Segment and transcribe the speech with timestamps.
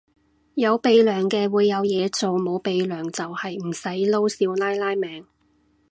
[0.55, 5.27] 有鼻樑嘅會有嘢做，冇鼻樑就係唔使撈少奶奶命